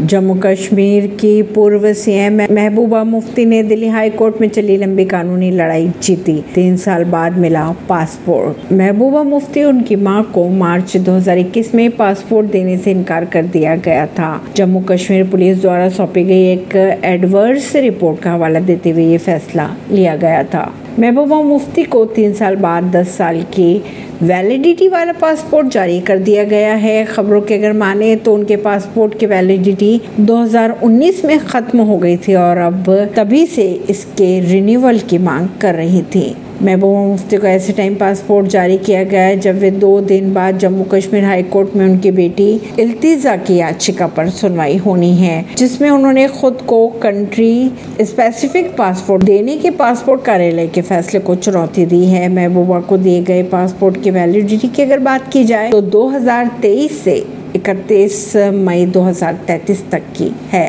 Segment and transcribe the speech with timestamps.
[0.00, 5.50] जम्मू कश्मीर की पूर्व सीएम महबूबा मुफ्ती ने दिल्ली हाई कोर्ट में चली लंबी कानूनी
[5.50, 11.90] लड़ाई जीती। तीन साल बाद मिला पासपोर्ट। महबूबा मुफ्ती उनकी माँ को मार्च 2021 में
[11.90, 16.76] पासपोर्ट देने से इनकार कर दिया गया था। जम्मू कश्मीर पुलिस द्वारा सौंपी गई एक
[17.04, 22.32] एडवर्स रिपोर्ट का हवाला देते हुए ये फैसला लिया गया था। महबूबा मुफ्ती को तीन
[22.34, 23.82] साल बाद दस साल की
[24.22, 29.18] वैलिडिटी वाला पासपोर्ट जारी कर दिया गया है। खबरों के अगर माने तो उनके पासपोर्ट
[29.18, 35.18] की वैलिडिटी 2019 में ख़त्म हो गई थी और अब तभी से इसके रिन्यूअल की
[35.20, 39.58] मांग कर रही थी। महबूबा मुफ्ती को ऐसे टाइम पासपोर्ट जारी किया गया है, जब
[39.58, 44.28] वे दो दिन बाद जम्मू कश्मीर हाई कोर्ट में उनकी बेटी इल्तिजा की याचिका पर
[44.30, 50.82] सुनवाई होनी है, जिसमें उन्होंने खुद को कंट्री स्पेसिफिक पासपोर्ट देने के पासपोर्ट कार्यालय के
[50.82, 55.32] फैसले को चुनौती दी है। महबूबा को दिए गए पासपोर्ट की वैलिडिटी की अगर बात
[55.32, 57.16] की जाए तो 2023 से
[57.56, 60.68] 31 मई 2033 तक की है।